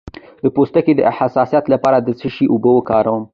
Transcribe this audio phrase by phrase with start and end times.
[0.43, 3.23] د پوستکي د حساسیت لپاره د څه شي اوبه وکاروم؟